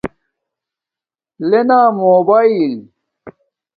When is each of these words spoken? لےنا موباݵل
لےنا 1.49 1.79
موباݵل 1.99 2.73